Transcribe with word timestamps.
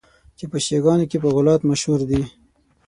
چي 0.37 0.45
په 0.51 0.57
شیعه 0.65 0.83
ګانو 0.85 1.05
کي 1.11 1.17
په 1.23 1.29
غُلات 1.35 1.61
مشهور 1.69 1.99
دي. 2.09 2.21